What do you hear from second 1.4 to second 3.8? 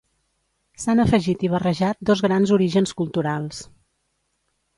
i barrejat dos grans orígens culturals